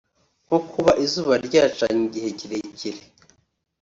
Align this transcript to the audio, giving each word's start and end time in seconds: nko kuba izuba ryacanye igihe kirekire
nko 0.45 0.57
kuba 0.71 0.91
izuba 1.05 1.33
ryacanye 1.47 2.01
igihe 2.05 2.29
kirekire 2.39 3.01